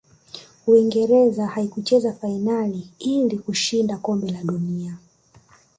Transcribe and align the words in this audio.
uingereza 0.67 1.47
haikucheza 1.47 2.13
fainali 2.13 2.89
ili 2.99 3.37
kushinda 3.39 3.97
kombe 3.97 4.31
la 4.31 4.43
dunia 4.43 4.97